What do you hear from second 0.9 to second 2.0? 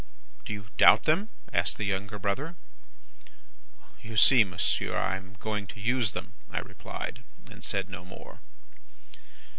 them?' asked the